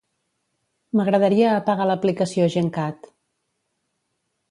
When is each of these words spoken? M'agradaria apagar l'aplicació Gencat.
M'agradaria 1.01 1.53
apagar 1.59 1.89
l'aplicació 1.91 2.51
Gencat. 2.57 3.15